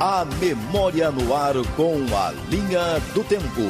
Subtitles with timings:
[0.00, 3.62] A memória no ar com a linha do tempo.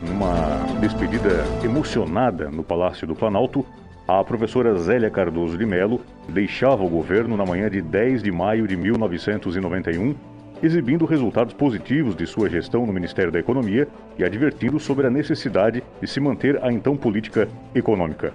[0.00, 3.62] Numa despedida emocionada no Palácio do Planalto,
[4.08, 8.66] a professora Zélia Cardoso de Melo deixava o governo na manhã de 10 de maio
[8.66, 10.14] de 1991,
[10.62, 13.86] exibindo resultados positivos de sua gestão no Ministério da Economia
[14.18, 18.32] e advertindo sobre a necessidade de se manter a então política econômica.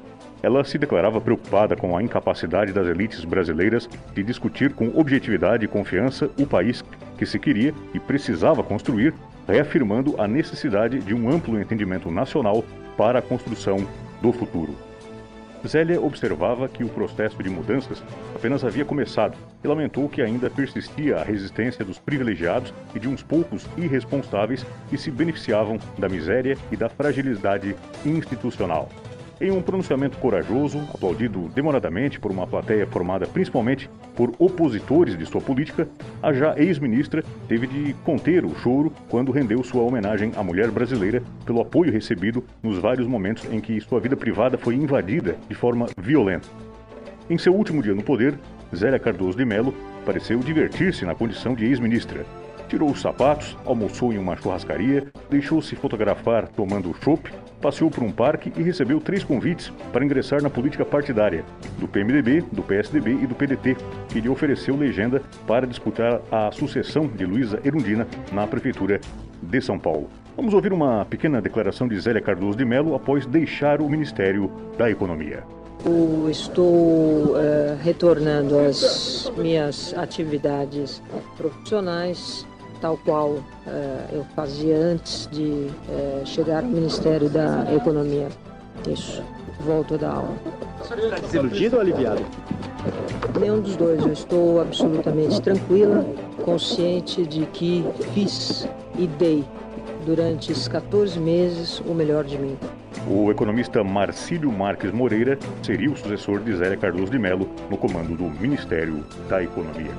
[0.47, 5.67] Ela se declarava preocupada com a incapacidade das elites brasileiras de discutir com objetividade e
[5.67, 6.81] confiança o país
[7.17, 9.13] que se queria e precisava construir,
[9.45, 12.63] reafirmando a necessidade de um amplo entendimento nacional
[12.95, 13.85] para a construção
[14.21, 14.73] do futuro.
[15.67, 18.01] Zélia observava que o processo de mudanças
[18.33, 23.21] apenas havia começado e lamentou que ainda persistia a resistência dos privilegiados e de uns
[23.21, 28.87] poucos irresponsáveis que se beneficiavam da miséria e da fragilidade institucional.
[29.39, 35.39] Em um pronunciamento corajoso, aplaudido demoradamente por uma plateia formada principalmente por opositores de sua
[35.39, 35.87] política,
[36.23, 41.21] a já ex-ministra teve de conter o choro quando rendeu sua homenagem à mulher brasileira
[41.45, 45.85] pelo apoio recebido nos vários momentos em que sua vida privada foi invadida de forma
[45.95, 46.47] violenta.
[47.29, 48.39] Em seu último dia no poder,
[48.75, 49.71] Zélia Cardoso de Melo
[50.03, 52.25] pareceu divertir-se na condição de ex-ministra.
[52.67, 58.51] Tirou os sapatos, almoçou em uma churrascaria, deixou-se fotografar tomando chopp passeou por um parque
[58.55, 61.43] e recebeu três convites para ingressar na política partidária
[61.77, 63.75] do PMDB, do PSDB e do PDT,
[64.09, 68.99] que lhe ofereceu legenda para disputar a sucessão de Luísa Erundina na Prefeitura
[69.41, 70.09] de São Paulo.
[70.35, 74.89] Vamos ouvir uma pequena declaração de Zélia Cardoso de Mello após deixar o Ministério da
[74.89, 75.43] Economia.
[76.29, 77.37] estou uh,
[77.83, 81.01] retornando às minhas atividades
[81.37, 82.45] profissionais
[82.81, 83.43] tal qual uh,
[84.11, 88.29] eu fazia antes de uh, chegar ao Ministério da Economia.
[88.87, 89.23] Isso,
[89.61, 90.35] volto da aula.
[90.81, 92.21] Está desiludido ou aliviado?
[93.39, 94.01] Nenhum dos dois.
[94.01, 96.05] Eu estou absolutamente tranquila,
[96.43, 98.67] consciente de que fiz
[98.97, 99.43] e dei
[100.05, 102.57] durante esses 14 meses o melhor de mim.
[103.09, 108.15] O economista Marcílio Marques Moreira seria o sucessor de Zélia Cardoso de Mello no comando
[108.15, 109.91] do Ministério da Economia.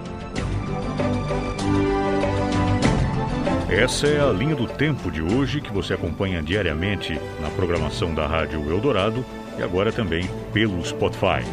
[3.71, 8.27] Essa é a linha do tempo de hoje que você acompanha diariamente na programação da
[8.27, 9.23] Rádio Eldorado
[9.59, 11.45] e agora também pelo Spotify.